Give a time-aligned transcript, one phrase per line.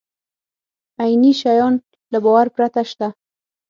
[1.01, 1.73] عیني شیان
[2.11, 3.07] له باور پرته شته.